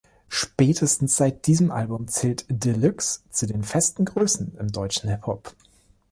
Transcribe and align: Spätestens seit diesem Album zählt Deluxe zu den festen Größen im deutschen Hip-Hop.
Spätestens 0.29 1.15
seit 1.15 1.45
diesem 1.45 1.69
Album 1.69 2.07
zählt 2.07 2.45
Deluxe 2.49 3.21
zu 3.29 3.45
den 3.45 3.63
festen 3.63 4.03
Größen 4.03 4.57
im 4.57 4.71
deutschen 4.71 5.11
Hip-Hop. 5.11 5.53